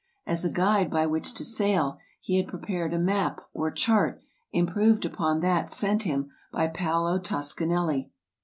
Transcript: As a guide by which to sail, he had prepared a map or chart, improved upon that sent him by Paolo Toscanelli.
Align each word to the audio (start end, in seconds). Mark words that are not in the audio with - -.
As 0.25 0.43
a 0.43 0.51
guide 0.51 0.89
by 0.89 1.05
which 1.05 1.31
to 1.35 1.45
sail, 1.45 1.99
he 2.19 2.37
had 2.37 2.47
prepared 2.47 2.91
a 2.91 2.97
map 2.97 3.39
or 3.53 3.69
chart, 3.69 4.19
improved 4.51 5.05
upon 5.05 5.41
that 5.41 5.69
sent 5.69 6.01
him 6.01 6.31
by 6.51 6.65
Paolo 6.69 7.19
Toscanelli. 7.19 8.09